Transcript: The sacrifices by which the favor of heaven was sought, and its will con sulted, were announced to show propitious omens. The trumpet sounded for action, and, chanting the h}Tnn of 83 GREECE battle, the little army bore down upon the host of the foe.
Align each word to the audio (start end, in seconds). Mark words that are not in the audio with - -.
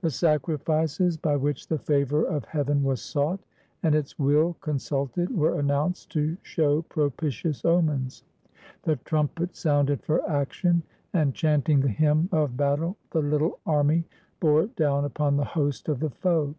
The 0.00 0.08
sacrifices 0.10 1.18
by 1.18 1.36
which 1.36 1.68
the 1.68 1.76
favor 1.76 2.24
of 2.24 2.46
heaven 2.46 2.82
was 2.82 3.02
sought, 3.02 3.40
and 3.82 3.94
its 3.94 4.18
will 4.18 4.54
con 4.62 4.76
sulted, 4.78 5.28
were 5.30 5.58
announced 5.60 6.08
to 6.12 6.38
show 6.40 6.80
propitious 6.80 7.62
omens. 7.66 8.24
The 8.84 8.96
trumpet 8.96 9.54
sounded 9.54 10.02
for 10.02 10.26
action, 10.26 10.84
and, 11.12 11.34
chanting 11.34 11.80
the 11.80 11.88
h}Tnn 11.90 12.32
of 12.32 12.48
83 12.48 12.48
GREECE 12.48 12.56
battle, 12.56 12.96
the 13.10 13.20
little 13.22 13.58
army 13.66 14.04
bore 14.40 14.68
down 14.68 15.04
upon 15.04 15.36
the 15.36 15.44
host 15.44 15.90
of 15.90 16.00
the 16.00 16.08
foe. 16.08 16.54